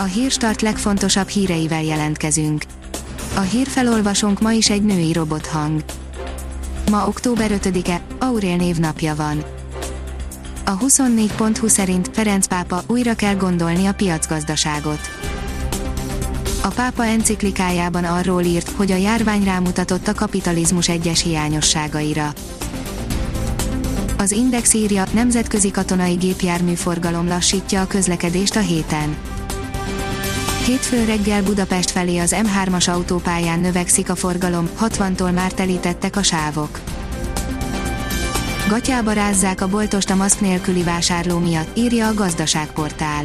[0.00, 2.62] A hírstart legfontosabb híreivel jelentkezünk.
[3.36, 5.84] A hírfelolvasónk ma is egy női robothang.
[6.90, 9.44] Ma október 5-e, Aurél névnapja van.
[10.64, 15.00] A 24.20 szerint Ferenc pápa újra kell gondolni a piacgazdaságot.
[16.62, 22.32] A pápa enciklikájában arról írt, hogy a járvány rámutatott a kapitalizmus egyes hiányosságaira.
[24.18, 29.16] Az Index írja, nemzetközi katonai gépjárműforgalom lassítja a közlekedést a héten.
[30.68, 36.80] Hétfőn reggel Budapest felé az M3-as autópályán növekszik a forgalom, 60-tól már telítettek a sávok.
[38.68, 43.24] Gatyába rázzák a boltost a maszk nélküli vásárló miatt, írja a gazdaságportál.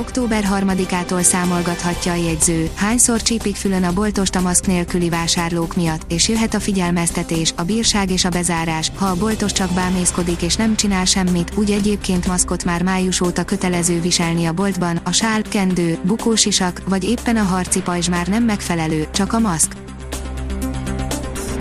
[0.00, 6.12] Október 3-ától számolgathatja a jegyző, hányszor csípik fülön a boltost a maszk nélküli vásárlók miatt,
[6.12, 10.56] és jöhet a figyelmeztetés, a bírság és a bezárás, ha a boltos csak bámészkodik és
[10.56, 15.42] nem csinál semmit, úgy egyébként maszkot már május óta kötelező viselni a boltban, a sál,
[15.42, 19.72] kendő, bukósisak, vagy éppen a harci pajzs már nem megfelelő, csak a maszk.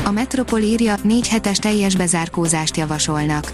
[0.05, 3.51] A Metropol írja, négy hetes teljes bezárkózást javasolnak.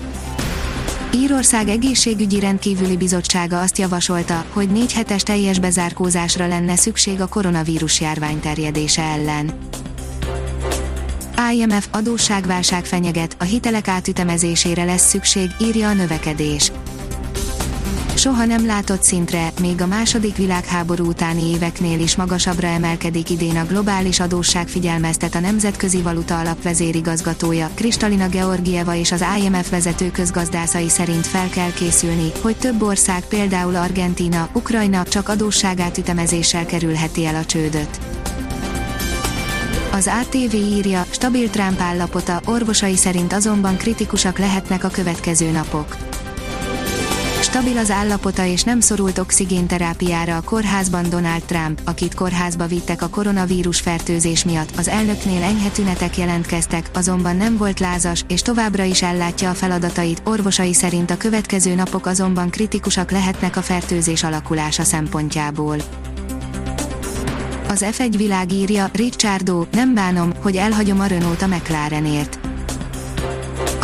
[1.16, 8.02] Írország egészségügyi rendkívüli bizottsága azt javasolta, hogy négy hetes teljes bezárkózásra lenne szükség a koronavírus
[8.02, 9.53] járvány terjedése ellen.
[11.53, 16.72] IMF adósságválság fenyeget, a hitelek átütemezésére lesz szükség, írja a növekedés
[18.17, 23.66] soha nem látott szintre, még a második világháború utáni éveknél is magasabbra emelkedik idén a
[23.66, 30.89] globális adósság figyelmeztet a Nemzetközi Valuta Alap vezérigazgatója, Kristalina Georgieva és az IMF vezető közgazdászai
[30.89, 37.35] szerint fel kell készülni, hogy több ország például Argentína, Ukrajna csak adósságát ütemezéssel kerülheti el
[37.35, 38.00] a csődöt.
[39.91, 46.05] Az ATV írja, stabil Trump állapota, orvosai szerint azonban kritikusak lehetnek a következő napok
[47.56, 53.09] Stabil az állapota és nem szorult oxigénterápiára a kórházban Donald Trump, akit kórházba vittek a
[53.09, 59.02] koronavírus fertőzés miatt, az elnöknél enyhe tünetek jelentkeztek, azonban nem volt lázas, és továbbra is
[59.02, 65.78] ellátja a feladatait, orvosai szerint a következő napok azonban kritikusak lehetnek a fertőzés alakulása szempontjából.
[67.68, 72.44] Az F1 világírja, Ricciardo, nem bánom, hogy elhagyom a Renault a McLarenért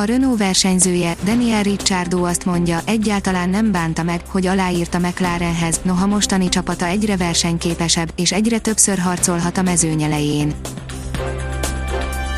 [0.02, 6.06] a Renault versenyzője, Daniel Ricciardo azt mondja, egyáltalán nem bánta meg, hogy aláírta McLarenhez, noha
[6.08, 10.54] mostani csapata egyre versenyképesebb, és egyre többször harcolhat a mezőnyelején.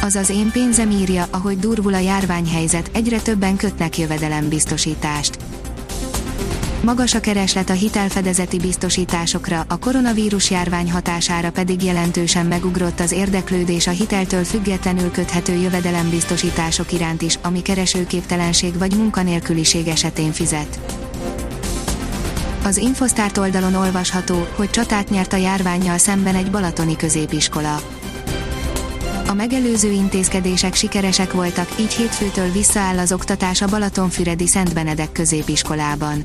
[0.02, 5.38] Az az én pénzem írja, ahogy durvul a járványhelyzet, egyre többen kötnek jövedelembiztosítást.
[6.84, 13.88] Magas a kereslet a hitelfedezeti biztosításokra, a koronavírus járvány hatására pedig jelentősen megugrott az érdeklődés
[13.88, 20.80] a hiteltől függetlenül köthető jövedelembiztosítások iránt is, ami keresőképtelenség vagy munkanélküliség esetén fizet.
[22.64, 27.82] Az Infosztárt oldalon olvasható, hogy csatát nyert a járványjal szemben egy balatoni középiskola.
[29.28, 36.24] A megelőző intézkedések sikeresek voltak, így hétfőtől visszaáll az oktatás a Balatonfüredi Szent Benedek középiskolában.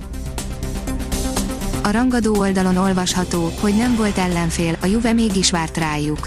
[1.88, 6.26] A rangadó oldalon olvasható, hogy nem volt ellenfél, a Juve mégis várt rájuk.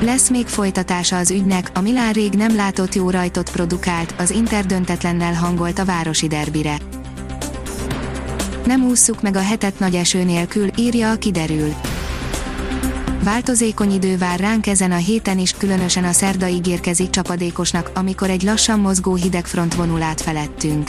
[0.00, 4.66] Lesz még folytatása az ügynek, a Milán rég nem látott jó rajtot produkált, az Inter
[4.66, 6.76] döntetlennel hangolt a városi derbire.
[8.66, 11.74] Nem ússzuk meg a hetet nagy eső nélkül, írja a kiderül.
[13.22, 18.42] Változékony idő vár ránk ezen a héten is, különösen a szerda ígérkezik csapadékosnak, amikor egy
[18.42, 20.88] lassan mozgó hidegfront vonul át felettünk.